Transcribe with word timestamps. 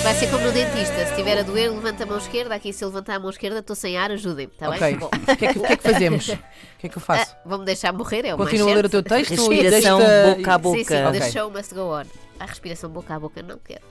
Isto 0.00 0.04
vai 0.04 0.14
ser 0.14 0.30
como 0.30 0.44
no 0.46 0.52
dentista. 0.52 0.94
Se 1.04 1.10
estiver 1.10 1.38
a 1.38 1.42
doer, 1.42 1.70
levanta 1.70 2.04
a 2.04 2.06
mão 2.06 2.16
esquerda. 2.16 2.54
Aqui, 2.54 2.72
se 2.72 2.82
eu 2.82 2.88
levantar 2.88 3.16
a 3.16 3.18
mão 3.20 3.28
esquerda, 3.28 3.58
estou 3.58 3.76
sem 3.76 3.98
ar, 3.98 4.10
ajudem-me. 4.10 4.50
Está 4.50 4.70
Ok. 4.70 4.80
bem? 4.80 4.96
Bom. 4.96 5.06
O 5.12 5.36
que, 5.36 5.44
é 5.44 5.52
que, 5.52 5.58
o 5.58 5.62
que 5.62 5.72
é 5.72 5.76
que 5.76 5.82
fazemos? 5.82 6.28
O 6.80 6.80
que 6.80 6.86
é 6.86 6.88
que 6.88 6.96
eu 6.96 7.02
faço? 7.02 7.36
Ah, 7.36 7.42
Vão-me 7.44 7.66
deixar 7.66 7.92
morrer, 7.92 8.24
é 8.24 8.34
o 8.34 8.38
Continuo 8.38 8.68
a 8.68 8.72
mais 8.72 8.76
ler 8.76 8.86
o 8.86 8.90
certo. 8.90 9.04
teu 9.06 9.16
texto 9.18 9.30
Respiração 9.50 9.98
deixa- 9.98 10.34
boca 10.34 10.54
a 10.54 10.58
boca. 10.58 10.78
Sim, 10.78 10.84
sim, 10.84 10.94
Ok. 11.04 11.20
the 11.20 11.30
show 11.30 11.50
must 11.50 11.74
go 11.74 11.80
on. 11.82 12.04
A 12.38 12.46
respiração 12.46 12.88
boca 12.88 13.14
a 13.14 13.20
boca 13.20 13.42
não 13.42 13.58
quero. 13.58 13.82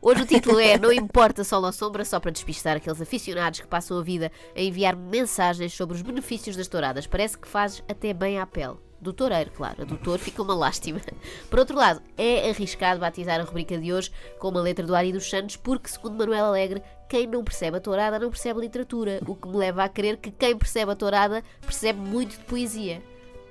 Hoje 0.00 0.22
o 0.22 0.26
título 0.26 0.60
é 0.60 0.78
Não 0.78 0.92
importa 0.92 1.42
sol 1.42 1.64
ou 1.64 1.72
sombra, 1.72 2.04
só 2.04 2.20
para 2.20 2.30
despistar 2.30 2.76
aqueles 2.76 3.00
aficionados 3.02 3.58
que 3.58 3.66
passam 3.66 3.98
a 3.98 4.02
vida 4.04 4.30
a 4.56 4.60
enviar 4.60 4.94
mensagens 4.94 5.74
sobre 5.74 5.96
os 5.96 6.02
benefícios 6.02 6.54
das 6.54 6.68
touradas. 6.68 7.04
Parece 7.08 7.36
que 7.36 7.48
faz 7.48 7.82
até 7.88 8.14
bem 8.14 8.38
à 8.38 8.46
pele. 8.46 8.76
Do 9.00 9.12
toureiro, 9.12 9.50
claro. 9.50 9.82
A 9.82 9.84
do 9.84 9.96
touro 9.96 10.20
fica 10.20 10.42
uma 10.42 10.54
lástima. 10.54 11.00
Por 11.50 11.58
outro 11.58 11.76
lado, 11.76 12.02
é 12.16 12.48
arriscado 12.50 13.00
batizar 13.00 13.40
a 13.40 13.44
rubrica 13.44 13.76
de 13.76 13.92
hoje 13.92 14.10
com 14.38 14.48
uma 14.48 14.60
letra 14.60 14.86
do 14.86 14.94
Ari 14.94 15.12
dos 15.12 15.28
Santos, 15.28 15.56
porque, 15.56 15.88
segundo 15.88 16.16
Manuel 16.16 16.46
Alegre, 16.46 16.82
quem 17.08 17.26
não 17.26 17.44
percebe 17.44 17.76
a 17.76 17.80
tourada 17.80 18.18
não 18.18 18.30
percebe 18.30 18.60
literatura, 18.60 19.20
o 19.26 19.36
que 19.36 19.48
me 19.48 19.56
leva 19.56 19.84
a 19.84 19.88
crer 19.88 20.16
que 20.16 20.30
quem 20.30 20.56
percebe 20.56 20.92
a 20.92 20.96
tourada 20.96 21.44
percebe 21.60 22.00
muito 22.00 22.36
de 22.36 22.44
poesia. 22.44 23.02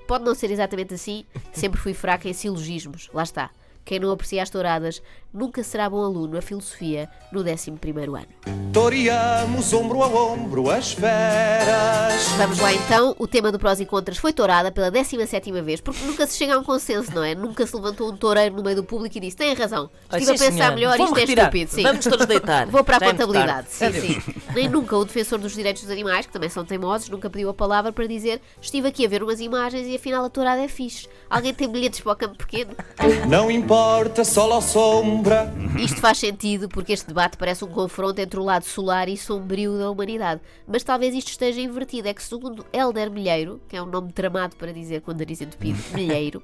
Pode 0.08 0.24
não 0.24 0.36
ser 0.36 0.52
exatamente 0.52 0.94
assim, 0.94 1.26
sempre 1.54 1.80
fui 1.80 1.94
fraca 1.94 2.28
em 2.28 2.34
silogismos. 2.34 3.10
Lá 3.14 3.24
está. 3.24 3.50
Quem 3.84 4.00
não 4.00 4.12
aprecia 4.12 4.42
as 4.42 4.50
touradas 4.50 5.02
nunca 5.36 5.62
será 5.64 5.90
bom 5.90 6.04
aluno 6.04 6.38
a 6.38 6.42
filosofia 6.42 7.10
no 7.32 7.44
11º 7.44 8.16
ano. 8.18 8.28
Toreamos 8.72 9.74
ombro 9.74 10.02
a 10.04 10.08
ombro 10.08 10.70
as 10.70 10.94
feras. 10.94 12.28
Vamos 12.38 12.60
lá 12.60 12.74
então, 12.74 13.16
o 13.20 13.28
tema 13.28 13.52
do 13.52 13.60
Prós 13.60 13.80
e 13.80 13.86
Contras 13.86 14.18
foi 14.18 14.32
tourada 14.34 14.72
pela 14.72 14.92
17ª 14.92 15.62
vez, 15.62 15.82
porque 15.82 16.04
nunca 16.06 16.26
se 16.28 16.38
chega 16.38 16.56
a 16.56 16.60
um 16.60 16.64
consenso, 16.64 17.14
não 17.14 17.24
é? 17.24 17.36
Nunca 17.36 17.66
se 17.68 17.76
levantou 17.76 18.12
um 18.12 18.18
toureiro 18.18 18.56
no 18.56 18.64
meio 18.64 18.76
do 18.78 18.84
público 18.84 19.18
e 19.18 19.22
disse: 19.22 19.36
tem 19.38 19.54
razão, 19.54 19.90
Ai, 20.10 20.20
estive 20.20 20.36
a 20.36 20.38
sim, 20.38 20.46
pensar 20.46 20.58
senhor. 20.66 20.76
melhor, 20.76 20.98
Vou-me 20.98 21.12
isto 21.12 21.18
é 21.18 21.22
retirar. 21.22 21.42
estúpido. 21.44 21.72
Sim. 21.72 21.84
Vamos 21.84 22.06
todos 22.06 22.26
deitar. 22.26 22.68
Vou 22.72 22.84
para 22.84 22.98
a 22.98 23.00
Já 23.00 23.06
é 23.06 23.12
contabilidade. 23.12 23.68
Sim, 23.70 23.92
sim. 23.92 24.22
Nem 24.54 24.70
nunca 24.70 24.96
o 24.98 25.06
defensor 25.06 25.40
dos 25.40 25.54
direitos 25.54 25.84
dos 25.84 25.92
animais, 25.92 26.26
que 26.26 26.32
também 26.34 26.50
são 26.50 26.64
teimosos, 26.66 27.10
nunca 27.10 27.30
pediu 27.30 27.50
a 27.50 27.54
palavra 27.54 27.92
para 27.92 28.08
dizer: 28.08 28.42
estive 28.62 28.88
aqui 28.88 29.06
a 29.06 29.10
ver 29.10 29.22
umas 29.24 29.40
imagens 29.40 29.88
e 29.88 29.96
afinal 29.96 30.24
a 30.26 30.30
tourada 30.30 30.62
é 30.62 30.68
fixe. 30.68 31.08
Alguém 31.30 31.54
tem 31.54 31.68
bilhetes 31.70 32.00
para 32.00 32.14
o 32.14 32.16
campo 32.16 32.38
pequeno? 32.38 32.76
Não 33.28 33.50
importa 33.50 34.24
sol 34.24 34.52
ou 34.52 34.62
sombra. 35.26 35.52
Isto 35.80 36.00
faz 36.00 36.20
sentido 36.20 36.70
porque 36.70 36.94
este 36.94 37.08
debate 37.08 37.38
parece 37.38 37.66
um 37.66 37.68
confronto 37.68 38.20
entre 38.22 38.40
o 38.40 38.44
lado 38.44 38.64
solar 38.64 39.10
e 39.10 39.18
sombrio 39.18 39.78
da 39.78 39.90
humanidade. 39.90 40.42
Mas 40.68 40.84
talvez 40.84 41.14
isto 41.16 41.30
esteja 41.30 41.60
invertido. 41.60 42.08
É 42.08 42.14
que, 42.14 42.24
segundo 42.24 42.66
Helder 42.72 43.10
Milheiro, 43.10 43.60
que 43.68 43.76
é 43.76 43.82
um 43.82 43.86
nome 43.86 44.12
tramado 44.14 44.56
para 44.56 44.72
dizer 44.72 45.02
quando 45.02 45.20
nariz 45.20 45.42
entupido, 45.42 45.80
Milheiro, 45.94 46.42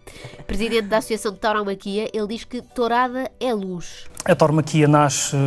presidente 0.47 0.87
da 0.87 0.97
Associação 0.97 1.31
de 1.31 1.39
Tauromaquia, 1.39 2.09
ele 2.13 2.27
diz 2.27 2.43
que 2.43 2.61
tourada 2.61 3.31
é 3.39 3.53
luz. 3.53 4.05
A 4.25 4.35
tauromaquia 4.35 4.87
nasce, 4.87 5.37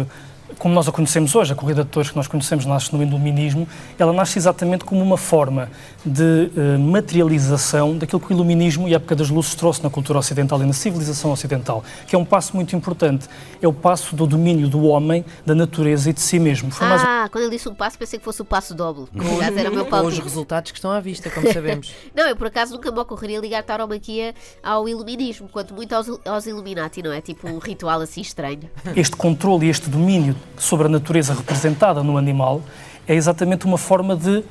como 0.58 0.74
nós 0.74 0.88
a 0.88 0.92
conhecemos 0.92 1.34
hoje, 1.34 1.52
a 1.52 1.56
corrida 1.56 1.84
de 1.84 1.90
touros 1.90 2.10
que 2.10 2.16
nós 2.16 2.26
conhecemos 2.26 2.64
nasce 2.66 2.94
no 2.94 3.02
iluminismo, 3.02 3.66
ela 3.98 4.12
nasce 4.12 4.38
exatamente 4.38 4.84
como 4.84 5.02
uma 5.02 5.16
forma 5.16 5.70
de 6.04 6.50
eh, 6.56 6.78
materialização 6.78 7.96
daquilo 7.96 8.20
que 8.20 8.32
o 8.32 8.34
iluminismo 8.34 8.88
e 8.88 8.92
a 8.92 8.96
época 8.96 9.16
das 9.16 9.30
luzes 9.30 9.54
trouxe 9.54 9.82
na 9.82 9.90
cultura 9.90 10.18
ocidental 10.18 10.60
e 10.62 10.66
na 10.66 10.72
civilização 10.72 11.32
ocidental, 11.32 11.82
que 12.06 12.14
é 12.14 12.18
um 12.18 12.24
passo 12.24 12.54
muito 12.54 12.74
importante. 12.76 13.28
É 13.60 13.68
o 13.68 13.72
passo 13.72 14.14
do 14.14 14.26
domínio 14.26 14.68
do 14.68 14.84
homem, 14.84 15.24
da 15.46 15.54
natureza 15.54 16.10
e 16.10 16.12
de 16.12 16.20
si 16.20 16.38
mesmo. 16.38 16.70
Foi 16.70 16.86
mais 16.86 17.02
Ah, 17.02 17.28
quando 17.30 17.44
ele 17.44 17.56
disse 17.56 17.68
um 17.68 17.74
passo, 17.74 17.98
pensei 17.98 18.18
que 18.18 18.24
fosse 18.24 18.42
o 18.42 18.44
passo 18.44 18.74
doble. 18.74 19.06
Que, 19.06 19.26
aliás, 19.26 19.56
era 19.56 19.70
o 19.70 19.74
meu 19.74 19.86
Com 19.86 20.06
os 20.06 20.18
resultados 20.18 20.70
que 20.70 20.78
estão 20.78 20.90
à 20.90 21.00
vista, 21.00 21.30
como 21.30 21.50
sabemos. 21.52 21.92
Não, 22.14 22.26
eu 22.28 22.36
por 22.36 22.48
acaso 22.48 22.74
nunca 22.74 22.90
me 22.90 22.98
ocorreria 22.98 23.40
ligar 23.40 23.62
tauromaquia 23.62 24.34
ao 24.62 24.88
iluminismo, 24.88 25.48
quanto 25.48 25.74
muito 25.74 25.92
aos, 25.94 26.08
aos 26.24 26.46
Illuminati, 26.46 27.02
não 27.02 27.12
é? 27.12 27.20
Tipo 27.20 27.48
um 27.48 27.58
ritual 27.58 28.00
assim 28.00 28.20
estranho. 28.20 28.70
este 28.94 29.16
controle 29.16 29.66
e 29.66 29.70
este 29.70 29.88
domínio 29.88 30.36
sobre 30.56 30.86
a 30.86 30.90
natureza 30.90 31.34
representada 31.34 32.02
no 32.02 32.16
animal 32.16 32.62
é 33.06 33.14
exatamente 33.14 33.66
uma 33.66 33.78
forma 33.78 34.16
de 34.16 34.42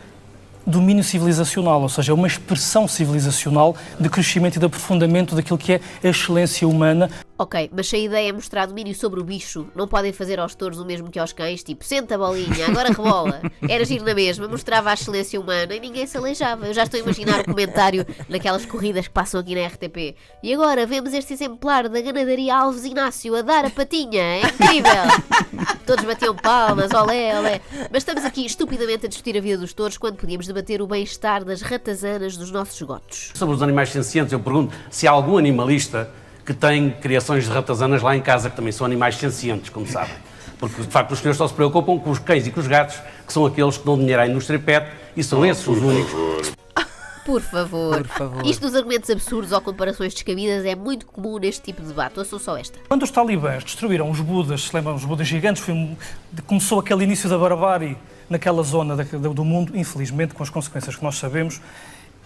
domínio 0.66 1.04
civilizacional, 1.04 1.82
ou 1.82 1.90
seja, 1.90 2.12
é 2.12 2.16
uma 2.16 2.28
expressão 2.28 2.88
civilizacional 2.88 3.76
de 4.00 4.10
crescimento 4.10 4.56
e 4.56 4.60
de 4.60 4.66
aprofundamento 4.66 5.36
daquilo 5.36 5.58
que 5.58 5.74
é 5.74 5.82
a 6.04 6.08
excelência 6.08 6.68
humana. 6.68 7.10
Ok, 7.44 7.70
mas 7.74 7.90
se 7.90 7.98
a 7.98 8.00
ideia 8.00 8.30
é 8.30 8.32
mostrar 8.32 8.66
domínio 8.66 8.96
sobre 8.96 9.20
o 9.20 9.24
bicho, 9.24 9.68
não 9.76 9.86
podem 9.86 10.14
fazer 10.14 10.40
aos 10.40 10.56
touros 10.56 10.80
o 10.80 10.86
mesmo 10.86 11.12
que 11.12 11.20
aos 11.20 11.34
cães, 11.34 11.62
tipo, 11.62 11.84
senta 11.84 12.16
a 12.16 12.18
bolinha, 12.18 12.68
agora 12.68 12.88
rebola. 12.88 13.42
Era 13.68 13.84
giro 13.84 14.06
na 14.06 14.14
mesma, 14.14 14.48
mostrava 14.48 14.92
a 14.92 14.94
excelência 14.94 15.38
humana 15.38 15.76
e 15.76 15.80
ninguém 15.82 16.08
se 16.08 16.18
aleijava. 16.18 16.68
Eu 16.68 16.74
já 16.74 16.84
estou 16.84 16.98
a 16.98 17.04
imaginar 17.04 17.42
o 17.42 17.44
comentário 17.44 18.08
naquelas 18.30 18.66
corridas 18.66 19.10
que 19.10 19.14
passam 19.14 19.42
aqui 19.42 19.56
na 19.56 19.68
RTP. 19.68 20.16
E 20.42 20.54
agora 20.54 20.86
vemos 20.86 21.14
este 21.14 21.34
exemplar 21.34 21.90
da 21.90 22.00
ganadaria 22.00 22.56
Alves 22.56 22.86
Inácio 22.86 23.36
a 23.36 23.42
dar 23.42 23.66
a 23.66 23.70
patinha, 23.70 24.24
é 24.24 24.40
incrível! 24.40 25.74
Todos 25.86 26.06
batiam 26.06 26.34
palmas, 26.34 26.94
olé, 26.94 27.38
olé. 27.38 27.62
Mas 27.92 28.04
estamos 28.04 28.24
aqui 28.24 28.46
estupidamente 28.46 29.06
a 29.06 29.10
discutir 29.10 29.38
a 29.38 29.42
vida 29.42 29.58
dos 29.58 29.74
touros 29.74 29.98
quando 29.98 30.16
podíamos 30.16 30.48
debater 30.48 30.82
o 30.82 30.88
bem-estar 30.88 31.44
das 31.44 31.62
ratazanas 31.62 32.38
dos 32.38 32.52
nossos 32.52 32.82
gotos. 32.82 33.32
Sobre 33.34 33.54
os 33.54 33.62
animais 33.62 33.90
sencientes, 33.90 34.32
eu 34.32 34.40
pergunto 34.40 34.74
se 34.90 35.10
há 35.10 35.12
algum 35.12 35.38
animalista 35.38 36.10
que 36.46 36.54
tem 36.54 36.92
criações 36.92 37.46
de 37.46 37.50
ratazanas 37.52 38.02
lá 38.02 38.16
em 38.16 38.22
casa, 38.22 38.50
que 38.50 38.56
também 38.56 38.72
são 38.72 38.86
animais 38.86 39.16
sencientes, 39.16 39.70
como 39.70 39.88
sabem. 39.88 40.14
Porque, 40.60 40.82
de 40.82 40.88
facto, 40.88 41.12
os 41.12 41.20
senhores 41.20 41.38
só 41.38 41.48
se 41.48 41.54
preocupam 41.54 41.98
com 42.00 42.10
os 42.10 42.20
cães 42.20 42.46
e 42.48 42.52
com 42.52 42.60
os 42.60 42.68
gatos, 42.68 42.98
que 43.26 43.34
são 43.34 43.46
aqueles 43.46 43.78
que 43.78 43.86
dão 43.86 43.98
dinheiro 43.98 44.22
à 44.22 44.28
indústria 44.28 44.60
pet, 44.60 44.88
e 45.16 45.24
são 45.24 45.46
esses 45.46 45.68
os 45.68 45.78
únicos. 45.82 46.54
Por 47.26 47.42
favor. 47.42 47.98
Por 48.00 48.08
favor. 48.08 48.46
Isto 48.46 48.62
dos 48.68 48.76
argumentos 48.76 49.10
absurdos 49.10 49.54
ou 49.54 49.62
comparações 49.62 50.14
descabidas 50.14 50.66
é 50.66 50.76
muito 50.76 51.06
comum 51.06 51.38
neste 51.38 51.62
tipo 51.62 51.82
de 51.82 51.88
debate. 51.88 52.20
Ouçam 52.20 52.38
só 52.38 52.58
esta. 52.58 52.78
Quando 52.90 53.04
os 53.04 53.12
talibãs 53.12 53.64
destruíram 53.64 54.10
os 54.12 54.20
budas, 54.20 54.64
se 54.64 54.76
lembram, 54.76 54.94
os 54.96 55.06
budas 55.06 55.26
gigantes, 55.26 55.64
foi 55.64 55.74
um- 55.74 55.96
começou 56.46 56.80
aquele 56.80 57.06
início 57.06 57.30
da 57.30 57.38
barbárie 57.38 57.98
naquela 58.30 58.62
zona 58.62 58.96
da- 58.98 59.04
do 59.04 59.34
do 59.34 59.46
mundo, 59.46 59.72
infelizmente, 59.74 60.34
com 60.34 60.44
as 60.44 60.50
consequências 60.50 60.98
que 60.98 61.04
nós 61.04 61.16
sabemos. 61.16 61.62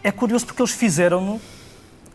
É 0.03 0.11
curioso 0.11 0.47
porque 0.47 0.61
eles 0.63 0.72
fizeram-no 0.72 1.39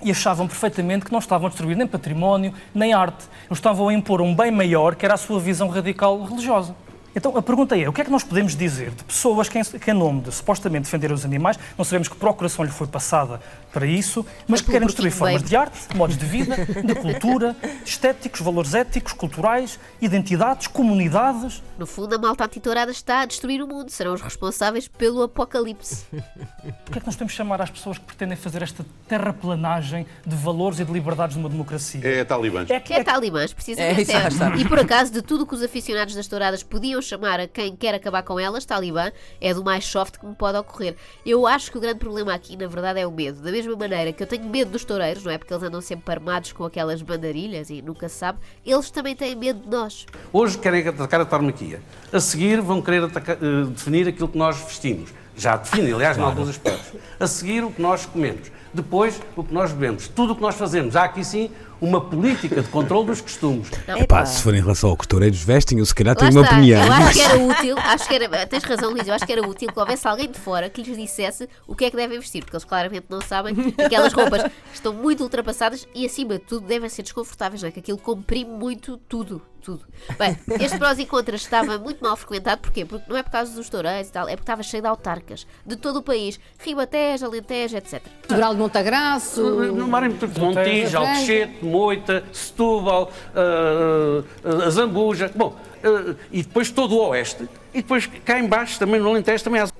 e 0.03 0.11
achavam 0.11 0.47
perfeitamente 0.47 1.05
que 1.05 1.13
não 1.13 1.19
estavam 1.19 1.47
a 1.47 1.51
destruir 1.51 1.77
nem 1.77 1.87
património, 1.87 2.53
nem 2.75 2.93
arte. 2.93 3.25
Eles 3.47 3.59
estavam 3.59 3.89
a 3.89 3.95
impor 3.95 4.21
um 4.21 4.35
bem 4.35 4.51
maior, 4.51 4.95
que 4.95 5.05
era 5.05 5.15
a 5.15 5.19
sua 5.19 5.41
visão 5.41 5.69
radical 5.69 6.23
religiosa. 6.25 6.75
Então 7.15 7.37
a 7.37 7.43
pergunta 7.43 7.79
é: 7.79 7.89
o 7.89 7.93
que 7.93 8.01
é 8.01 8.05
que 8.05 8.11
nós 8.11 8.25
podemos 8.25 8.57
dizer 8.57 8.91
de 8.91 9.05
pessoas 9.05 9.49
que, 9.49 9.59
em, 9.59 9.65
que 9.65 9.91
em 9.91 9.95
nome 9.95 10.23
de 10.23 10.33
supostamente 10.33 10.85
defender 10.85 11.13
os 11.13 11.25
animais, 11.25 11.59
não 11.77 11.85
sabemos 11.85 12.09
que 12.09 12.17
procuração 12.17 12.65
lhe 12.65 12.71
foi 12.71 12.87
passada 12.87 13.41
para 13.73 13.87
isso, 13.87 14.25
mas 14.47 14.61
que 14.61 14.71
querem 14.71 14.87
destruir 14.87 15.11
formas 15.11 15.43
de 15.43 15.57
arte, 15.57 15.97
modos 15.97 16.17
de 16.17 16.27
vida, 16.27 16.57
de 16.57 16.95
cultura, 16.95 17.57
estéticos, 17.85 18.41
valores 18.41 18.75
éticos, 18.75 19.13
culturais, 19.13 19.79
identidades, 20.01 20.67
comunidades? 20.67 21.63
No 21.79 21.87
fundo, 21.87 22.15
a 22.15 22.19
malta 22.19 22.45
antitourada 22.45 22.91
está 22.91 23.21
a 23.21 23.27
destruir 23.27 23.63
o 23.63 23.67
mundo. 23.67 23.91
Serão 23.91 24.15
os 24.15 24.21
responsáveis 24.21 24.89
pelo 24.89 25.23
apocalipse. 25.23 26.05
Porquê 26.85 26.99
é 26.99 27.01
que 27.01 27.07
nós 27.07 27.15
podemos 27.15 27.33
chamar 27.33 27.61
às 27.63 27.71
pessoas 27.71 27.99
que 27.99 28.05
pretendem 28.05 28.37
fazer 28.37 28.63
esta 28.63 28.85
terraplanagem 29.09 30.07
de 30.27 30.37
valores 30.37 30.81
e 30.81 30.85
de 30.85 30.93
liberdades 30.93 31.37
numa 31.37 31.49
democracia? 31.49 32.01
É 32.05 32.25
talibãs. 32.25 32.71
É 32.71 32.81
Que 32.81 32.95
é 32.95 33.03
talibãs, 33.03 33.53
precisamente. 33.53 34.13
É, 34.13 34.29
está. 34.29 34.57
E 34.57 34.69
por 34.69 34.79
acaso, 34.79 35.13
de 35.13 35.23
tudo 35.23 35.47
que 35.47 35.55
os 35.55 35.63
aficionados 35.63 36.15
das 36.15 36.27
touradas 36.27 36.63
podiam 36.63 37.02
chamar 37.03 37.41
a 37.41 37.47
quem 37.47 37.75
quer 37.77 37.95
acabar 37.95 38.23
com 38.23 38.39
elas, 38.39 38.65
talibã, 38.65 39.11
é 39.41 39.53
do 39.53 39.63
mais 39.65 39.85
soft 39.85 40.19
que 40.19 40.27
me 40.27 40.35
pode 40.35 40.57
ocorrer. 40.59 40.97
Eu 41.27 41.47
acho 41.47 41.71
que 41.71 41.79
o 41.79 41.81
grande 41.81 41.99
problema 41.99 42.33
aqui, 42.33 42.57
na 42.57 42.67
verdade, 42.67 43.01
é 43.01 43.07
o 43.07 43.11
medo. 43.11 43.41
Da 43.43 43.51
mesma 43.51 43.77
maneira 43.77 44.13
que 44.13 44.23
eu 44.23 44.27
tenho 44.27 44.45
medo 44.45 44.71
dos 44.71 44.85
toureiros, 44.85 45.25
não 45.25 45.33
é? 45.33 45.39
Porque 45.39 45.53
eles 45.53 45.63
andam 45.63 45.81
sempre 45.81 46.13
armados 46.13 46.53
com 46.53 46.65
aquelas 46.65 47.03
bandarilhas 47.03 47.69
e 47.71 47.83
nunca 47.83 48.09
se 48.09 48.17
sabe, 48.17 48.39
eles 48.65 48.91
também 48.91 49.15
têm 49.17 49.35
medo 49.35 49.61
de 49.61 49.69
nós. 49.69 50.07
Hoje 50.33 50.57
querem 50.59 50.87
atacar 50.87 51.21
a 51.21 51.25
tauromaquia. 51.25 51.83
A 52.13 52.21
seguir 52.21 52.61
vão 52.61 52.81
querer 52.81 53.05
ataca- 53.05 53.39
eh, 53.41 53.65
definir 53.69 54.09
aquilo 54.09 54.29
que 54.29 54.39
nós 54.39 54.59
vestimos. 54.59 55.11
Já 55.37 55.57
definem, 55.57 55.93
aliás, 55.95 56.19
em 56.19 56.21
alguns 56.21 56.49
aspectos. 56.51 56.93
A 57.19 57.27
seguir, 57.27 57.65
o 57.65 57.71
que 57.73 57.81
nós 57.81 58.05
comemos. 58.05 58.53
Depois, 58.75 59.21
o 59.35 59.43
que 59.43 59.53
nós 59.53 59.73
bebemos. 59.73 60.07
Tudo 60.09 60.33
o 60.35 60.37
que 60.37 60.43
nós 60.43 60.55
fazemos. 60.55 60.95
Há 60.95 61.05
aqui 61.05 61.25
sim 61.25 61.51
uma 61.83 62.01
política 62.01 62.63
de 62.63 62.69
controle 62.69 63.07
dos 63.07 63.21
costumes. 63.21 63.69
Pá, 64.09 64.25
se 64.25 64.41
for 64.41 64.55
em 64.55 64.61
relação 64.61 64.91
ao 64.91 64.97
que 64.97 65.03
os 65.03 65.09
toureiros 65.09 65.43
vestem, 65.43 65.81
eu 65.81 65.85
se 65.85 65.93
calhar 65.93 66.15
tenho 66.15 66.31
uma 66.31 66.43
está. 66.43 66.55
opinião. 66.55 66.87
Eu 66.87 66.93
acho 66.93 67.13
que 67.13 67.21
era 67.21 67.39
útil, 67.39 67.77
acho 67.77 68.09
que 68.09 68.15
era, 68.15 68.47
tens 68.47 68.63
razão, 68.63 68.91
Luís, 68.93 69.09
eu 69.09 69.15
acho 69.15 69.27
que 69.27 69.33
era 69.33 69.43
útil 69.47 69.69
que 69.73 69.79
houvesse 69.79 70.07
alguém 70.07 70.31
de 70.31 70.39
fora 70.39 70.71
que 70.71 70.81
lhes 70.81 70.97
dissesse 70.97 71.49
o 71.67 71.75
que 71.75 71.85
é 71.85 71.91
que 71.91 71.97
devem 71.97 72.21
vestir, 72.21 72.45
porque 72.45 72.57
eles 72.57 72.65
claramente 72.65 73.07
não 73.11 73.21
sabem 73.21 73.55
que 73.55 73.83
aquelas 73.83 74.13
roupas 74.13 74.49
estão 74.73 74.95
muito 74.95 75.25
ultrapassadas 75.25 75.87
e, 75.93 76.07
acima 76.07 76.35
de 76.35 76.45
tudo, 76.45 76.67
devem 76.69 76.89
ser 76.89 77.03
desconfortáveis, 77.03 77.63
não 77.63 77.69
é? 77.69 77.73
Que 77.73 77.81
aquilo 77.81 77.99
comprime 77.99 78.51
muito 78.51 78.97
tudo, 78.97 79.43
tudo. 79.63 79.85
Bem, 80.19 80.37
este 80.61 80.79
prós 80.79 80.99
e 80.99 81.07
contras 81.07 81.41
estava 81.41 81.79
muito 81.79 82.03
mal 82.03 82.17
frequentado, 82.17 82.61
porquê? 82.61 82.85
Porque 82.85 83.09
não 83.09 83.17
é 83.17 83.23
por 83.23 83.31
causa 83.31 83.55
dos 83.55 83.69
toureiros 83.69 84.09
e 84.09 84.13
tal, 84.13 84.29
é 84.29 84.33
porque 84.33 84.43
estava 84.43 84.63
cheio 84.63 84.83
de 84.83 84.89
autarcas 84.89 85.47
de 85.65 85.77
todo 85.77 85.97
o 85.97 86.03
país, 86.03 86.39
Ribatejo, 86.59 87.27
Alentejo, 87.27 87.77
etc. 87.77 88.03
Sobral 88.29 88.55
de 88.55 88.61
Montagraço. 88.61 89.43
No 89.43 89.87
mar 89.89 90.03
em 90.05 90.19
Montijo, 90.39 90.99
Alcochete, 90.99 91.65
Moita, 91.65 92.25
Setúbal, 92.33 93.11
ah, 93.35 94.23
ah, 94.45 94.67
a 94.67 94.71
Zambuja, 94.71 95.31
bom, 95.35 95.57
ah, 95.85 96.15
e 96.31 96.43
depois 96.43 96.71
todo 96.71 96.97
o 96.97 97.09
Oeste, 97.09 97.49
e 97.73 97.81
depois 97.83 98.07
cá 98.25 98.39
em 98.39 98.47
baixo, 98.47 98.79
também 98.79 99.01
no 99.01 99.09
Alentejo, 99.09 99.45
também 99.45 99.61
há 99.61 99.72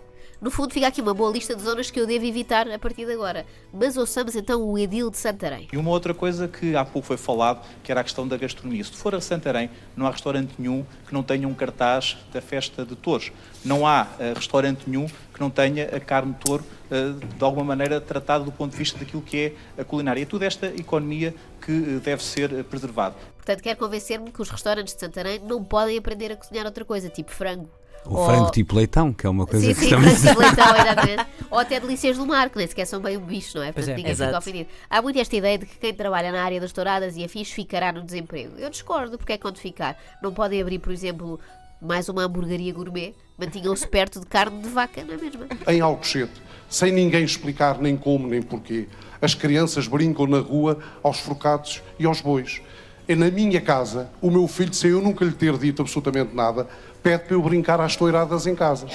No 0.43 0.51
fundo, 0.51 0.75
fica 0.75 0.89
aqui 0.89 1.01
uma 1.01 1.15
boa 1.15 1.31
lista 1.31 1.55
de 1.55 1.63
zonas 1.63 1.89
que 1.89 2.01
eu 2.01 2.05
devo 2.05 2.25
evitar 2.25 2.69
a 2.69 2.77
partir 2.77 3.07
de 3.07 3.13
agora. 3.13 3.47
Mas 3.73 3.97
ouçamos 3.97 4.35
então 4.35 4.61
o 4.61 4.77
Edil 4.77 5.09
de 5.09 5.17
Santarém. 5.17 5.69
E 5.73 5.77
uma 5.77 5.91
outra 5.91 6.13
coisa 6.13 6.49
que 6.49 6.75
há 6.75 6.85
pouco 6.85 7.07
foi 7.07 7.17
falado, 7.17 7.65
que 7.81 7.93
era 7.93 8.01
a 8.01 8.05
questão 8.05 8.27
da 8.27 8.37
gastronomia. 8.37 8.83
Se 8.83 8.91
for 8.91 9.15
a 9.15 9.21
Santarém, 9.21 9.71
não 9.97 10.05
há 10.05 10.11
restaurante 10.11 10.55
nenhum 10.59 10.85
que 11.07 11.15
não 11.15 11.23
tenha 11.23 11.47
um 11.47 11.55
cartaz 11.55 12.17
da 12.33 12.41
festa 12.41 12.85
de 12.85 12.97
touros. 12.97 13.31
Não 13.65 13.87
há 13.87 14.03
uh, 14.03 14.35
restaurante 14.35 14.83
nenhum 14.91 15.07
que 15.07 15.41
não 15.41 15.49
tenha 15.49 15.85
a 15.85 16.01
carne 16.01 16.33
de 16.33 16.41
touro 16.41 16.65
uh, 16.91 17.25
de 17.25 17.45
alguma 17.45 17.65
maneira 17.65 18.01
tratada 18.01 18.43
do 18.43 18.51
ponto 18.51 18.73
de 18.73 18.79
vista 18.79 18.99
daquilo 18.99 19.23
que 19.23 19.55
é 19.77 19.81
a 19.81 19.85
culinária. 19.85 20.23
E 20.23 20.27
toda 20.27 20.45
esta 20.45 20.67
economia 20.67 21.33
que 21.61 21.71
uh, 21.71 22.01
deve 22.01 22.21
ser 22.21 22.65
preservada. 22.65 23.15
Portanto, 23.37 23.63
quer 23.63 23.77
convencer-me 23.77 24.33
que 24.33 24.43
os 24.43 24.51
restaurantes 24.51 24.93
de 24.93 24.99
Santarém 24.99 25.39
não 25.39 25.63
podem 25.63 25.97
aprender 25.97 26.33
a 26.33 26.37
cozinhar 26.37 26.67
outra 26.67 26.85
coisa, 26.85 27.09
tipo 27.09 27.31
frango. 27.31 27.71
O 28.05 28.25
frango 28.27 28.51
tipo 28.51 28.75
leitão, 28.75 29.13
que 29.13 29.27
é 29.27 29.31
uma 29.31 29.47
coisa 29.47 29.67
sim, 29.67 29.75
que 29.75 29.81
sim, 29.81 29.91
também. 29.91 30.11
frango 30.11 30.29
tipo 30.29 30.41
leitão, 30.41 30.77
exatamente. 30.77 31.27
Ou 31.51 31.59
até 31.59 31.79
delícias 31.81 32.17
do 32.19 32.27
mar, 32.27 32.51
que 32.51 32.59
nem 32.59 32.67
sequer 32.67 32.87
são 32.87 33.01
bem 33.01 33.17
um 33.17 33.21
bicho, 33.21 33.57
não 33.57 33.65
é? 33.65 33.73
Pois 33.73 33.87
Portanto, 33.87 33.93
é. 33.93 33.97
ninguém 33.97 34.13
fica 34.15 34.25
Exato. 34.25 34.39
ofendido. 34.39 34.69
Há 34.91 35.03
muito 35.03 35.19
esta 35.19 35.37
ideia 35.37 35.59
de 35.59 35.67
que 35.67 35.77
quem 35.79 35.95
trabalha 35.95 36.33
na 36.33 36.43
área 36.43 36.61
das 36.61 36.73
touradas 36.73 37.17
e 37.17 37.25
afins 37.25 37.51
ficará 37.51 37.93
no 37.93 38.03
desemprego. 38.03 38.55
Eu 38.59 38.71
discordo, 38.71 39.17
porque 39.19 39.35
é 39.35 39.39
quando 39.39 39.59
ficar. 39.59 39.97
Não 40.23 40.33
podem 40.33 40.61
abrir, 40.61 40.79
por 40.79 40.93
exemplo, 40.93 41.39
mais 41.81 42.09
uma 42.09 42.25
hamburgueria 42.25 42.73
gourmet. 42.73 43.15
Mantinham-se 43.39 43.87
perto 43.87 44.21
de 44.21 44.27
carne 44.27 44.61
de 44.63 44.69
vaca, 44.69 45.03
não 45.05 45.15
é 45.15 45.17
mesmo? 45.17 45.45
em 45.69 45.81
Alcochete, 45.81 46.43
sem 46.69 46.93
ninguém 46.93 47.25
explicar 47.25 47.79
nem 47.79 47.97
como 47.97 48.27
nem 48.29 48.43
porquê. 48.43 48.89
As 49.21 49.35
crianças 49.35 49.87
brincam 49.87 50.27
na 50.27 50.39
rua 50.41 50.79
aos 51.03 51.19
forcados 51.21 51.83
e 51.99 52.07
aos 52.07 52.21
bois. 52.21 52.61
E 53.09 53.17
na 53.17 53.31
minha 53.31 53.61
casa, 53.61 54.09
o 54.21 54.31
meu 54.31 54.47
filho, 54.47 54.73
sem 54.73 54.91
eu 54.93 55.03
nunca 55.03 55.25
lhe 55.25 55.33
ter 55.33 55.59
dito 55.59 55.83
absolutamente 55.83 56.35
nada, 56.35 56.69
pede 57.03 57.25
para 57.25 57.35
eu 57.35 57.43
brincar 57.43 57.81
às 57.81 57.97
toiradas 57.97 58.47
em 58.47 58.55
casa. 58.55 58.87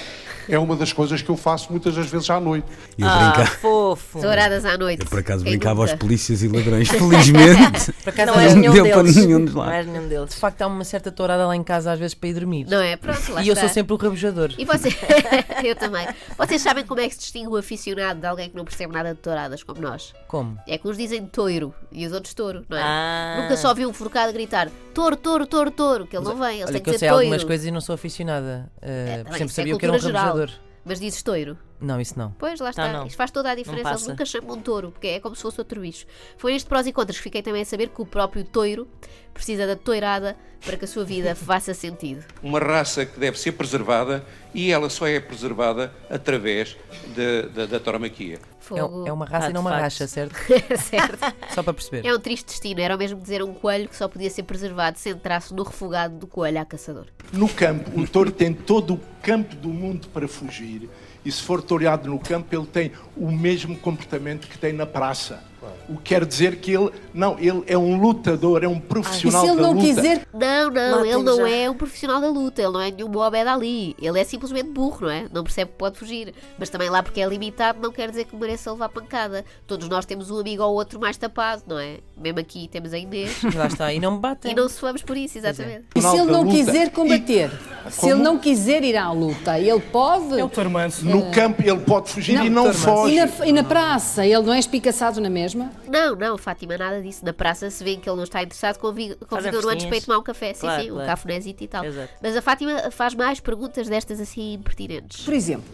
É 0.50 0.57
uma 0.57 0.77
das 0.77 0.94
coisas 0.94 1.21
que 1.21 1.30
eu 1.30 1.36
faço 1.36 1.69
muitas 1.69 1.94
das 1.94 2.07
vezes 2.09 2.30
à 2.30 2.39
noite. 2.39 2.65
E 2.98 3.01
eu, 3.01 3.07
Ah, 3.09 3.31
brinca... 3.33 3.51
fofo. 3.57 4.21
Touradas 4.21 4.63
à 4.63 4.77
noite. 4.77 5.01
eu 5.01 5.06
por 5.09 5.19
acaso 5.19 5.44
Quem 5.44 5.51
brincava 5.57 5.81
aos 5.81 5.94
polícias 5.94 6.42
e 6.42 6.48
ladrões, 6.48 6.88
felizmente. 6.88 7.92
Por 8.01 8.09
acaso, 8.12 8.27
Não 8.27 8.36
não 8.36 8.42
és 8.42 8.54
não 8.54 8.62
nenhum 8.62 8.74
deu 8.74 8.86
para 8.86 9.04
deles. 9.04 9.15
nenhum 9.18 9.44
dos 9.44 9.54
lados. 9.54 9.71
Não 9.74 9.77
és 9.77 9.88
nenhum 9.88 10.07
deles. 10.07 10.30
de 10.30 10.36
facto 10.38 10.62
há 10.62 10.68
uma 10.68 10.86
certa 10.86 11.12
tourada 11.12 11.45
lá 11.45 11.54
em 11.54 11.63
casa 11.63 11.92
às 11.92 12.00
vezes 12.00 12.13
para 12.13 12.30
ir 12.30 12.33
dormir. 12.33 12.65
Não 12.65 12.80
é? 12.81 12.95
Pronto, 12.95 13.33
lá 13.33 13.44
e 13.44 13.48
eu 13.50 13.54
está. 13.56 13.65
sou 13.65 13.74
sempre 13.74 13.94
o 13.94 13.98
rabejador. 13.98 14.53
E 14.57 14.63
você... 14.63 14.88
eu 15.65 15.75
também. 15.75 16.07
Vocês 16.38 16.62
sabem 16.62 16.86
como 16.86 17.01
é 17.01 17.10
que 17.10 17.13
se 17.15 17.19
distingue 17.19 17.50
o 17.50 17.57
aficionado 17.57 18.21
de 18.21 18.25
alguém 18.25 18.50
que 18.50 18.56
não 18.56 18.63
percebe 18.63 18.94
nada 18.94 19.13
de 19.13 19.19
touradas, 19.19 19.63
como 19.63 19.81
nós? 19.81 20.13
Como? 20.30 20.57
É 20.65 20.77
que 20.77 20.88
uns 20.88 20.95
dizem 20.95 21.25
toiro 21.25 21.74
e 21.92 22.06
os 22.06 22.13
outros 22.13 22.33
touro, 22.33 22.63
não 22.69 22.77
é? 22.77 22.81
Ah. 22.81 23.39
Nunca 23.42 23.57
só 23.57 23.74
vi 23.74 23.86
um 23.86 23.92
forcado 23.92 24.31
gritar 24.31 24.69
touro, 24.94 25.18
touro, 25.18 25.45
touro, 25.45 25.71
touro, 25.71 26.07
que 26.07 26.15
ele 26.15 26.24
não 26.25 26.38
vem, 26.38 26.60
eles 26.60 26.69
Olha 26.69 26.71
têm 26.71 26.81
que 26.81 26.83
que 26.86 26.89
eu 26.89 26.94
dizer 26.94 27.00
sei 27.00 27.10
toiro. 27.10 27.24
algumas 27.25 27.44
coisas 27.44 27.68
e 27.68 27.71
não 27.71 27.81
sou 27.81 27.97
aficionada. 27.98 28.72
Uh, 28.78 28.80
É, 28.82 29.24
por 29.24 29.36
exemplo, 29.36 29.46
é 29.46 29.48
sabia 29.54 29.76
o 29.76 29.78
que 29.80 29.86
era 29.86 29.94
um 29.94 30.00
geral. 30.00 30.26
rabejador. 30.28 30.56
Mas 30.86 31.00
dizes 31.00 31.22
toiro. 31.22 31.58
Não, 31.79 32.01
isso 32.01 32.18
não. 32.18 32.31
Pois, 32.39 32.59
lá 32.59 32.71
está. 32.71 32.91
não. 32.91 33.06
Isto 33.06 33.15
faz 33.18 33.29
toda 33.31 33.51
a 33.51 33.56
diferença. 33.56 33.83
Passa. 33.91 34.09
nunca 34.09 34.25
chamam 34.25 34.56
um 34.57 34.62
touro, 34.62 34.91
porque 34.91 35.07
é 35.07 35.19
como 35.19 35.35
se 35.35 35.41
fosse 35.44 35.59
outro 35.62 35.79
bicho. 35.81 36.06
Foi 36.38 36.51
neste 36.53 36.68
prós 36.68 36.88
e 36.88 36.91
contras 36.91 37.18
que 37.18 37.24
fiquei 37.24 37.41
também 37.41 37.62
a 37.62 37.65
saber 37.65 37.89
que 37.89 38.01
o 38.01 38.06
próprio 38.06 38.44
toiro 38.44 38.88
precisa 39.33 39.68
da 39.68 39.75
toirada 39.75 40.35
para 40.65 40.75
que 40.75 40.85
a 40.85 40.88
sua 40.88 41.06
vida 41.06 41.33
faça 41.38 41.74
sentido. 41.75 42.24
uma 42.41 42.59
raça 42.59 43.06
que 43.06 43.19
deve 43.19 43.38
ser 43.39 43.51
preservada 43.51 44.25
e 44.56 44.71
ela 44.71 44.89
só 44.89 45.07
é 45.07 45.19
preservada 45.19 45.94
através 46.09 46.75
de- 47.15 47.44
da- 47.50 47.65
da 47.68 47.79
tauromaquia. 47.79 48.39
É, 48.71 48.79
é 49.07 49.13
uma 49.13 49.25
raça 49.25 49.47
Ah, 49.47 49.50
e 49.50 49.53
não 49.53 49.62
de 49.62 49.68
uma 49.68 49.69
facto. 49.69 49.81
racha, 49.83 50.07
certo? 50.07 50.35
certo. 50.81 51.19
Só 51.53 51.63
para 51.63 51.74
perceber. 51.74 52.06
É 52.06 52.13
um 52.13 52.19
triste 52.19 52.47
destino. 52.47 52.81
Era 52.81 52.95
o 52.95 52.97
mesmo 52.97 53.21
dizer 53.21 53.41
um 53.41 53.53
coelho 53.53 53.88
que 53.88 53.95
só 53.95 54.09
podia 54.09 54.29
ser 54.29 54.44
preservado 54.44 54.97
se 55.00 55.09
entrasse 55.12 55.53
no 55.53 55.63
refogado 55.63 56.18
do 56.18 56.27
coelho 56.27 56.59
a 56.59 56.65
caçador. 56.65 57.06
No 57.31 57.47
campo, 57.47 57.97
o 57.97 58.06
touro 58.07 58.29
tem 58.31 58.51
todo 58.53 58.95
o 58.95 59.00
campo 59.21 59.56
do 59.56 59.69
mundo 59.69 60.07
para 60.09 60.27
fugir. 60.27 60.89
E 61.27 61.31
se 61.33 61.44
for 61.44 61.62
toreado 61.62 62.09
no 62.09 62.18
campo, 62.18 62.56
ele 62.56 62.65
tem 62.65 62.91
o 63.18 63.29
mesmo 63.29 63.77
comportamento 63.77 64.47
que 64.47 64.57
tem 64.57 64.71
na 64.71 64.85
praça. 64.85 65.44
O 65.89 65.95
que 65.98 66.04
quer 66.04 66.24
dizer 66.25 66.57
que 66.57 66.71
ele, 66.71 66.92
não, 67.13 67.38
ele 67.39 67.63
é 67.68 67.77
um 67.77 68.00
lutador, 68.00 68.63
é 68.63 68.68
um 68.68 68.75
E 68.77 68.81
profissional 68.81 69.42
se 69.42 69.48
ele 69.48 69.56
da 69.56 69.62
não 69.62 69.71
luta. 69.74 69.86
quiser, 69.86 70.27
Não, 70.33 70.69
não, 70.69 70.92
Matem 70.98 71.12
ele 71.12 71.24
não 71.24 71.38
já. 71.38 71.50
é 71.50 71.69
um 71.69 71.74
profissional 71.74 72.21
da 72.21 72.27
luta, 72.30 72.62
ele 72.62 72.71
não 72.71 72.81
é 72.81 72.92
nenhum 72.92 73.07
Mohamed 73.09 73.48
Ali, 73.50 73.95
ele 74.01 74.19
é 74.19 74.24
simplesmente 74.24 74.69
burro, 74.69 75.00
não 75.01 75.09
é? 75.09 75.25
Não 75.33 75.44
percebe 75.44 75.71
que 75.71 75.77
pode 75.77 75.98
fugir. 75.98 76.33
Mas 76.59 76.69
também 76.69 76.89
lá 76.89 77.01
porque 77.01 77.19
é 77.21 77.27
limitado 77.27 77.80
não 77.81 77.92
quer 77.92 78.09
dizer 78.09 78.25
que 78.25 78.36
mereça 78.36 78.71
levar 78.71 78.89
pancada. 78.89 79.44
Todos 79.65 79.88
nós 79.89 80.06
temos 80.06 80.30
um 80.30 80.39
amigo 80.39 80.63
ou 80.63 80.74
outro 80.75 81.00
mais 81.00 81.18
tapado, 81.18 81.63
não 81.68 81.80
é? 81.80 81.98
Mesmo 82.18 82.39
aqui 82.39 82.68
temos 82.71 82.94
a 82.94 82.98
Inês. 82.98 83.42
E 83.44 83.50
lá 83.57 83.68
está. 83.68 83.92
E 83.94 84.00
não 84.00 84.12
me 84.13 84.19
batem. 84.19 84.51
e 84.51 84.56
não 84.56 84.69
suamos 84.69 85.01
por 85.01 85.18
isso, 85.18 85.38
exatamente. 85.38 85.86
e 85.95 86.01
se 86.01 86.15
ele 86.15 86.31
não 86.31 86.48
quiser 86.48 86.92
combater, 86.92 87.50
se 87.89 88.00
Como? 88.01 88.13
ele 88.13 88.21
não 88.21 88.38
quiser 88.38 88.83
ir 88.83 88.95
à 88.95 89.12
luta, 89.12 89.60
ele 89.60 89.80
pode. 89.80 90.39
É 90.39 90.44
o 90.44 90.50
touro 90.50 90.69
manso. 90.69 91.06
No 91.06 91.31
campo 91.31 91.62
ele 91.62 91.80
pode 91.80 92.10
fugir 92.10 92.39
e 92.44 92.50
não 92.50 92.74
foge. 92.74 93.15
E 93.15 93.19
na, 93.25 93.45
e 93.48 93.51
na 93.53 93.63
praça, 93.63 94.25
ele 94.25 94.42
não 94.44 94.53
é 94.53 94.60
espicaçado 94.60 95.19
na 95.21 95.30
mesma? 95.56 95.72
Não, 95.88 96.16
não, 96.16 96.38
Fátima, 96.38 96.78
nada 96.78 97.02
disso. 97.02 97.24
Na 97.26 97.34
praça 97.34 97.70
se 97.70 97.84
vê 97.84 97.96
que 97.98 98.10
ele 98.10 98.16
não 98.18 98.24
está 98.24 98.42
interessado, 98.44 98.78
convi- 98.80 99.16
convidam-no 99.30 99.70
antes 99.70 99.86
para 99.86 99.98
ir 99.98 100.02
tomar 100.02 100.20
um 100.20 100.24
café. 100.24 100.54
Sim, 100.54 100.62
Claro, 100.62 100.82
sim, 100.84 100.90
um 100.92 100.94
claro. 100.96 101.10
cafunézito 101.10 101.64
e 101.64 101.68
tal. 101.68 101.86
Exato. 101.86 102.10
Mas 102.22 102.36
a 102.36 102.42
Fátima 102.42 102.92
faz 102.92 103.14
mais 103.16 103.40
perguntas 103.40 103.88
destas 103.88 104.20
assim 104.20 104.54
impertinentes. 104.54 105.24
Por 105.26 105.34
exemplo, 105.34 105.66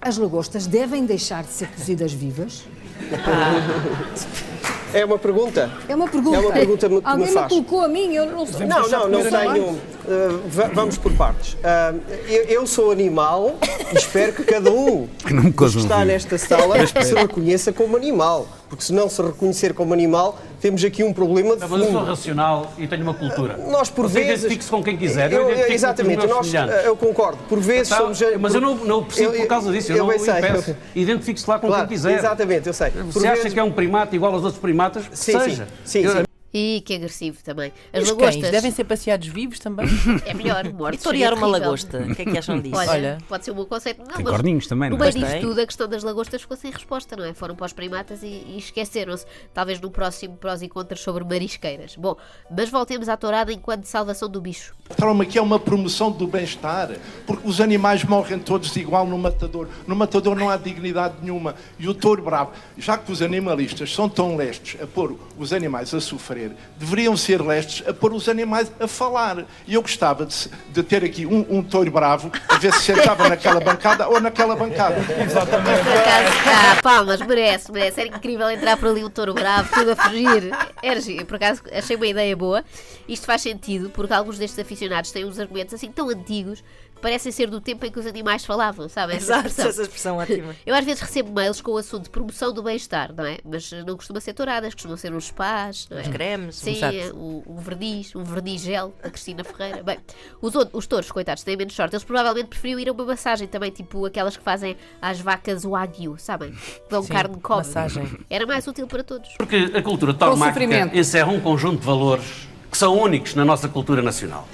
as 0.00 0.16
lagostas 0.16 0.66
devem 0.66 1.04
deixar 1.04 1.42
de 1.44 1.50
ser 1.50 1.68
cozidas 1.68 2.12
vivas? 2.12 2.64
É 4.92 5.04
uma 5.04 5.18
pergunta? 5.18 5.70
É 5.88 5.94
uma 5.94 6.08
pergunta. 6.08 6.36
É 6.36 6.40
uma 6.40 6.52
pergunta 6.52 6.88
que 6.88 6.94
me 6.96 7.00
Alguém 7.04 7.26
me 7.28 7.32
faz. 7.32 7.48
colocou 7.48 7.80
a 7.82 7.88
mim, 7.88 8.12
eu 8.12 8.26
não 8.26 8.44
sei. 8.44 8.66
Não, 8.66 8.88
não, 8.88 9.08
não 9.08 9.22
tenho. 9.22 9.80
Uh, 10.10 10.40
va- 10.48 10.70
vamos 10.74 10.98
por 10.98 11.12
partes. 11.12 11.54
Uh, 11.54 12.00
eu, 12.28 12.42
eu 12.44 12.66
sou 12.66 12.90
animal 12.90 13.54
e 13.92 13.96
espero 13.96 14.32
que 14.32 14.42
cada 14.42 14.70
um 14.70 15.06
Que 15.24 15.32
não 15.32 15.50
está 15.66 16.04
nesta 16.04 16.36
sala 16.36 16.74
se 16.86 17.14
reconheça 17.14 17.72
como 17.72 17.96
animal. 17.96 18.48
Porque 18.68 18.84
se 18.84 18.92
não 18.92 19.08
se 19.08 19.20
reconhecer 19.20 19.74
como 19.74 19.92
animal, 19.92 20.38
temos 20.60 20.84
aqui 20.84 21.02
um 21.02 21.12
problema 21.12 21.56
de 21.56 21.60
Não, 21.62 21.68
mas 21.68 21.80
eu 21.80 21.86
sou 21.86 21.94
fundo. 21.98 22.06
racional 22.08 22.72
e 22.78 22.86
tenho 22.86 23.02
uma 23.02 23.14
cultura. 23.14 23.56
Nós, 23.68 23.90
por 23.90 24.08
Você 24.08 24.20
vezes. 24.22 24.38
identifique-se 24.44 24.70
com 24.70 24.82
quem 24.82 24.96
quiser. 24.96 25.32
Eu- 25.32 25.48
Eu, 25.50 25.72
exatamente, 25.72 26.18
com 26.26 26.40
os 26.40 26.50
meus 26.50 26.52
nós, 26.68 26.84
eu 26.84 26.96
concordo. 26.96 27.38
Por 27.48 27.58
vezes 27.58 27.88
Tá, 27.88 27.96
somos. 27.98 28.18
mas 28.40 28.54
eu 28.54 28.60
não, 28.60 28.76
não 28.76 28.98
o 29.00 29.04
persigo 29.04 29.32
por 29.32 29.46
causa 29.48 29.72
disso, 29.72 29.90
eu, 29.92 29.98
não 29.98 30.06
bem 30.06 30.16
o 30.18 30.24
sei. 30.24 30.38
impeço. 30.38 30.76
Identifique-se 30.94 31.50
lá 31.50 31.58
com 31.58 31.66
Claro, 31.66 31.88
quem 31.88 31.96
quiser. 31.96 32.16
Exatamente, 32.18 32.66
eu 32.68 32.72
sei. 32.72 32.90
Por 32.90 33.12
Se 33.20 33.26
acha 33.26 33.36
vezes- 33.36 33.52
que 33.54 33.58
é 33.58 33.62
um 33.64 33.72
primata 33.72 34.14
igual 34.14 34.32
aos 34.34 34.44
outros 34.44 34.60
primatas, 34.60 35.02
Sim, 35.12 35.32
sim. 35.32 35.38
seja. 35.40 35.68
Sim, 35.84 36.02
Eu- 36.04 36.12
sim. 36.18 36.24
E 36.52 36.82
que 36.84 36.94
agressivo 36.94 37.38
também. 37.44 37.72
E 37.92 37.96
As 37.98 38.02
os 38.04 38.10
lagostas. 38.10 38.40
cães 38.42 38.50
devem 38.52 38.70
ser 38.72 38.82
passeados 38.84 39.28
vivos 39.28 39.58
também? 39.60 39.86
É 40.26 40.34
melhor, 40.34 40.66
E 40.66 40.72
mortos. 40.72 41.00
torear 41.02 41.30
seria 41.30 41.44
uma 41.46 41.46
terrível. 41.52 41.70
lagosta? 41.70 41.98
O 41.98 42.14
que 42.16 42.22
é 42.22 42.24
que 42.24 42.38
acham 42.38 42.60
disso? 42.60 42.74
Olha, 42.76 42.90
Olha. 42.90 43.18
pode 43.28 43.44
ser 43.44 43.52
um 43.52 43.54
bom 43.54 43.64
conceito. 43.66 43.98
Não, 44.00 44.16
Tem 44.16 44.24
corninhos 44.24 44.66
também, 44.66 44.90
No 44.90 44.96
não 44.96 45.04
é? 45.04 45.08
meio 45.12 45.20
disto 45.20 45.32
Tem. 45.32 45.40
tudo, 45.42 45.60
a 45.60 45.66
questão 45.66 45.86
das 45.88 46.02
lagostas 46.02 46.40
ficou 46.42 46.56
sem 46.56 46.72
resposta, 46.72 47.14
não 47.16 47.24
é? 47.24 47.32
Foram 47.34 47.54
para 47.54 47.66
os 47.66 47.72
primatas 47.72 48.22
e, 48.24 48.26
e 48.26 48.56
esqueceram-se. 48.58 49.24
Talvez 49.54 49.80
no 49.80 49.90
próximo 49.90 50.36
prós 50.36 50.60
e 50.62 50.68
contras 50.68 51.00
sobre 51.00 51.22
marisqueiras. 51.24 51.94
Bom, 51.96 52.16
mas 52.50 52.68
voltemos 52.68 53.08
à 53.08 53.16
tourada 53.16 53.52
enquanto 53.52 53.84
salvação 53.84 54.28
do 54.28 54.40
bicho. 54.40 54.74
A 54.90 54.94
tauromaquia 54.94 55.40
é 55.40 55.42
uma 55.44 55.58
promoção 55.60 56.10
do 56.10 56.26
bem-estar, 56.26 56.90
porque 57.26 57.46
os 57.46 57.60
animais 57.60 58.02
morrem 58.02 58.40
todos 58.40 58.74
igual 58.76 59.06
no 59.06 59.16
matador. 59.18 59.68
No 59.86 59.94
matador 59.94 60.34
não 60.34 60.50
há 60.50 60.56
dignidade 60.56 61.14
nenhuma. 61.22 61.54
E 61.78 61.86
o 61.88 61.94
touro 61.94 62.22
bravo, 62.22 62.50
já 62.76 62.98
que 62.98 63.12
os 63.12 63.22
animalistas 63.22 63.94
são 63.94 64.08
tão 64.08 64.34
lestes 64.36 64.80
a 64.82 64.86
pôr 64.86 65.14
os 65.38 65.52
animais 65.52 65.94
a 65.94 66.00
sofrer, 66.00 66.39
deveriam 66.76 67.16
ser 67.16 67.42
lestes 67.42 67.86
a 67.86 67.92
pôr 67.92 68.12
os 68.12 68.28
animais 68.28 68.70
a 68.80 68.86
falar. 68.86 69.44
E 69.66 69.74
eu 69.74 69.82
gostava 69.82 70.26
de, 70.26 70.50
de 70.70 70.82
ter 70.82 71.04
aqui 71.04 71.26
um, 71.26 71.44
um 71.48 71.62
touro 71.62 71.90
bravo, 71.90 72.30
a 72.48 72.58
ver 72.58 72.72
se 72.74 72.82
sentava 72.82 73.28
naquela 73.28 73.60
bancada 73.60 74.08
ou 74.08 74.20
naquela 74.20 74.56
bancada. 74.56 74.96
Exatamente. 75.22 75.82
Por 75.82 75.92
acaso, 75.92 76.36
ah, 76.46 76.82
palmas, 76.82 77.20
merece, 77.20 77.72
merece. 77.72 78.00
Era 78.00 78.16
incrível 78.16 78.50
entrar 78.50 78.76
por 78.76 78.88
ali 78.88 79.04
um 79.04 79.10
touro 79.10 79.34
bravo, 79.34 79.68
tudo 79.72 79.92
a 79.92 79.96
fugir. 79.96 80.50
Era. 80.82 81.00
Por 81.26 81.36
acaso, 81.36 81.62
achei 81.72 81.96
uma 81.96 82.06
ideia 82.06 82.36
boa. 82.36 82.64
Isto 83.08 83.26
faz 83.26 83.42
sentido, 83.42 83.90
porque 83.90 84.12
alguns 84.12 84.38
destes 84.38 84.58
aficionados 84.58 85.10
têm 85.10 85.24
uns 85.24 85.38
argumentos 85.38 85.74
assim 85.74 85.90
tão 85.90 86.08
antigos 86.08 86.62
parecem 87.00 87.32
ser 87.32 87.48
do 87.48 87.60
tempo 87.60 87.84
em 87.86 87.90
que 87.90 87.98
os 87.98 88.06
animais 88.06 88.44
falavam, 88.44 88.88
sabem? 88.88 89.16
Essa 89.16 89.24
Exato, 89.26 89.48
expressão. 89.48 89.70
essa 89.70 89.82
expressão 89.82 90.16
ótima. 90.18 90.56
Eu 90.66 90.74
às 90.74 90.84
vezes 90.84 91.00
recebo 91.00 91.32
mails 91.32 91.60
com 91.60 91.72
o 91.72 91.76
assunto 91.76 92.04
de 92.04 92.10
promoção 92.10 92.52
do 92.52 92.62
bem-estar, 92.62 93.12
não 93.14 93.24
é? 93.24 93.38
Mas 93.44 93.70
não 93.86 93.96
costuma 93.96 94.20
ser 94.20 94.34
touradas, 94.34 94.74
costumam 94.74 94.96
ser 94.96 95.12
uns 95.12 95.26
spas, 95.26 95.88
não 95.90 95.98
é? 95.98 96.02
Uns 96.02 96.08
cremes. 96.08 96.56
Sim, 96.56 96.80
é, 96.82 97.12
um, 97.12 97.42
um 97.46 97.56
verniz, 97.56 98.14
um 98.14 98.24
verniz 98.24 98.60
gel 98.62 98.94
da 99.02 99.10
Cristina 99.10 99.42
Ferreira. 99.44 99.82
Bem, 99.82 99.98
os, 100.40 100.54
outros, 100.54 100.78
os 100.78 100.86
touros, 100.86 101.10
coitados, 101.10 101.42
têm 101.42 101.56
menos 101.56 101.74
sorte. 101.74 101.94
Eles 101.94 102.04
provavelmente 102.04 102.48
preferiam 102.48 102.78
ir 102.78 102.88
a 102.88 102.92
uma 102.92 103.04
massagem 103.04 103.48
também, 103.48 103.70
tipo 103.70 104.04
aquelas 104.04 104.36
que 104.36 104.42
fazem 104.42 104.76
às 105.00 105.20
vacas 105.20 105.64
Wagyu, 105.64 106.16
sabem? 106.18 106.52
Que 106.52 106.90
dão 106.90 107.02
Sim, 107.02 107.12
carne 107.12 107.34
de 107.34 107.40
cobre. 107.40 107.66
massagem. 107.66 108.18
Era 108.28 108.46
mais 108.46 108.66
útil 108.66 108.86
para 108.86 109.02
todos. 109.02 109.30
Porque 109.38 109.70
a 109.74 109.82
cultura 109.82 110.12
tauromáquica 110.14 110.96
encerra 110.96 111.30
um 111.30 111.40
conjunto 111.40 111.80
de 111.80 111.86
valores 111.86 112.48
que 112.70 112.78
são 112.78 112.96
únicos 112.96 113.34
na 113.34 113.44
nossa 113.44 113.68
cultura 113.68 114.00
nacional. 114.00 114.48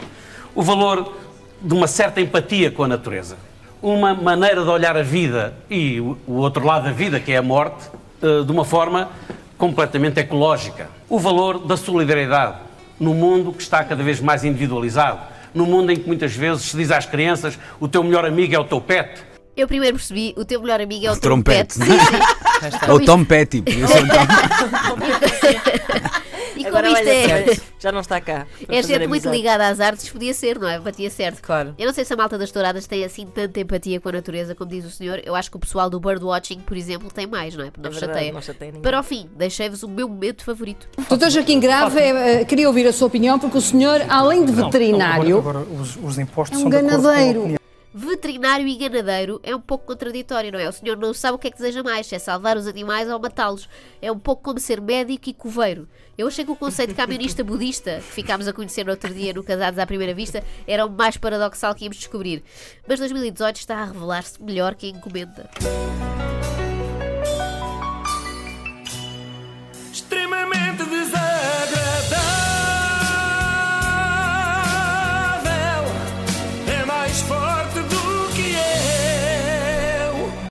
O 0.55 0.63
valor 0.63 1.15
de 1.61 1.75
uma 1.75 1.87
certa 1.87 2.21
empatia 2.21 2.71
com 2.71 2.85
a 2.85 2.89
natureza, 2.89 3.37
uma 3.83 4.15
maneira 4.15 4.63
de 4.63 4.69
olhar 4.69 4.97
a 4.97 5.03
vida 5.03 5.55
e 5.71 6.01
o 6.01 6.17
o 6.27 6.35
outro 6.35 6.65
lado 6.65 6.85
da 6.85 6.93
vida, 6.93 7.21
que 7.21 7.33
é 7.33 7.37
a 7.37 7.43
morte, 7.43 7.89
eh, 8.23 8.43
de 8.45 8.51
uma 8.53 8.65
forma 8.65 9.11
completamente 9.59 10.19
ecológica. 10.21 10.89
O 11.09 11.19
valor 11.19 11.59
da 11.67 11.77
solidariedade 11.77 12.57
no 12.99 13.15
mundo 13.15 13.53
que 13.53 13.63
está 13.63 13.85
cada 13.85 14.03
vez 14.03 14.21
mais 14.21 14.45
individualizado, 14.45 15.21
no 15.55 15.67
mundo 15.67 15.93
em 15.93 15.97
que 15.97 16.07
muitas 16.07 16.35
vezes 16.35 16.65
se 16.65 16.77
diz 16.77 16.91
às 16.91 17.07
crianças 17.07 17.59
o 17.81 17.87
teu 17.89 18.03
melhor 18.03 18.25
amigo 18.25 18.55
é 18.55 18.59
o 18.59 18.65
teu 18.65 18.81
pet. 18.81 19.23
Eu 19.57 19.67
primeiro 19.67 19.97
percebi, 19.97 20.35
o 20.37 20.45
teu 20.45 20.61
melhor 20.61 20.81
amigo 20.81 21.07
é 21.07 21.11
o 21.13 21.17
Trompete. 21.19 21.79
trompete. 21.79 21.99
Sim, 21.99 22.07
sim. 22.07 22.23
É 22.87 22.93
o 22.93 23.01
Tom 23.05 23.25
Petty, 23.25 23.63
podia 23.63 23.87
ser 23.87 24.05
o 24.05 24.09
Tom. 24.09 24.27
E 26.57 26.65
como 26.65 26.69
Agora 26.79 26.89
isto 26.89 27.01
olha, 27.01 27.11
é, 27.13 27.57
já 27.79 27.93
não 27.93 28.01
está 28.01 28.19
cá. 28.19 28.47
é 28.67 28.83
gente 28.83 29.07
muito 29.07 29.29
ligada 29.29 29.69
às 29.69 29.79
artes, 29.79 30.09
podia 30.09 30.33
ser, 30.33 30.59
não 30.59 30.67
é? 30.67 30.81
Batia 30.81 31.11
certo. 31.11 31.43
Claro. 31.43 31.75
Eu 31.79 31.87
não 31.87 31.93
sei 31.93 32.03
se 32.03 32.15
a 32.15 32.17
malta 32.17 32.39
das 32.39 32.51
touradas 32.51 32.87
tem 32.87 33.05
assim 33.05 33.27
tanta 33.27 33.61
empatia 33.61 34.01
com 34.01 34.09
a 34.09 34.13
natureza, 34.13 34.55
como 34.55 34.71
diz 34.71 34.85
o 34.87 34.91
senhor. 34.91 35.21
Eu 35.25 35.35
acho 35.35 35.51
que 35.51 35.57
o 35.59 35.61
pessoal 35.61 35.91
do 35.91 36.01
birdwatching, 36.01 36.61
por 36.61 36.75
exemplo, 36.77 37.11
tem 37.13 37.27
mais, 37.27 37.55
não 37.55 37.65
é? 37.67 37.71
Porque 37.71 37.83
não 37.87 37.91
É 37.91 37.93
verdade, 37.93 38.13
chateia. 38.15 38.33
não 38.33 38.41
chateia 38.41 38.71
ninguém. 38.73 38.83
Para 38.83 39.01
o 39.01 39.03
fim, 39.03 39.29
deixei-vos 39.37 39.83
o 39.83 39.89
meu 39.89 40.09
momento 40.09 40.43
favorito. 40.45 40.89
Doutor 41.11 41.29
Joaquim 41.29 41.61
Grave, 41.61 42.01
eh, 42.01 42.45
queria 42.47 42.67
ouvir 42.69 42.87
a 42.87 42.93
sua 42.93 43.09
opinião, 43.09 43.39
porque 43.39 43.59
o 43.59 43.61
senhor, 43.61 44.01
além 44.09 44.45
de 44.47 44.53
Não, 44.53 44.65
veterinário, 44.65 45.29
não, 45.29 45.39
agora, 45.39 45.59
agora 45.59 45.81
os, 45.83 45.97
os 46.03 46.19
impostos 46.19 46.57
é 46.57 46.59
um 46.59 46.63
são 46.63 46.71
ganadeiro. 46.71 47.57
Veterinário 47.99 48.69
e 48.69 48.77
ganadeiro 48.77 49.41
é 49.43 49.57
um 49.57 49.61
pouco 49.61 49.87
contraditório, 49.87 50.53
não 50.53 50.59
é? 50.59 50.69
O 50.69 50.73
senhor 50.73 50.99
não 50.99 51.15
sabe 51.15 51.37
o 51.37 51.39
que 51.39 51.49
é 51.49 51.51
que 51.51 51.57
deseja 51.57 51.83
mais, 51.83 52.07
se 52.07 52.15
é 52.15 52.19
salvar 52.19 52.55
os 52.59 52.67
animais 52.67 53.09
ou 53.09 53.19
matá-los. 53.19 53.67
É 54.03 54.13
um 54.13 54.19
pouco 54.19 54.43
como 54.43 54.61
ser 54.61 54.83
médico 54.83 55.31
e 55.31 55.33
coveiro. 55.33 55.89
Eu 56.19 56.27
achei 56.29 56.45
que 56.45 56.51
o 56.51 56.57
conceito 56.57 56.91
de 56.91 56.95
camionista 56.95 57.43
budista, 57.43 58.03
que 58.07 58.13
ficámos 58.13 58.47
a 58.47 58.53
conhecer 58.53 58.85
no 58.85 58.91
outro 58.91 59.15
dia 59.15 59.33
no 59.33 59.43
Casados 59.43 59.79
à 59.79 59.87
Primeira 59.87 60.13
Vista, 60.13 60.45
era 60.67 60.85
o 60.85 60.91
mais 60.91 61.17
paradoxal 61.17 61.75
que 61.75 61.85
íamos 61.85 61.97
descobrir. 61.97 62.45
Mas 62.87 62.99
2018 62.99 63.57
está 63.57 63.79
a 63.79 63.87
revelar-se 63.87 64.43
melhor 64.43 64.75
que 64.75 64.85
a 64.85 64.91
encomenda. 64.91 65.49